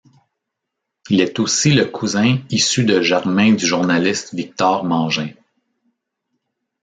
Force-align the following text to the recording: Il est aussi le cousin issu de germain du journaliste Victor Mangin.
Il 1.11 1.21
est 1.21 1.37
aussi 1.37 1.73
le 1.75 1.85
cousin 1.85 2.39
issu 2.49 2.83
de 2.85 3.01
germain 3.03 3.53
du 3.53 3.67
journaliste 3.67 4.33
Victor 4.33 4.83
Mangin. 4.83 5.29